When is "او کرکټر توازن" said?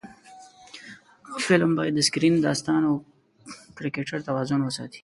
2.89-4.59